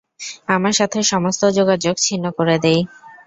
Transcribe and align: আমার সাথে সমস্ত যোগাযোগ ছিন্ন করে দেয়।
আমার 0.47 0.73
সাথে 0.73 0.99
সমস্ত 1.03 1.41
যোগাযোগ 1.49 1.95
ছিন্ন 1.97 2.25
করে 2.37 2.55
দেয়। 2.59 2.81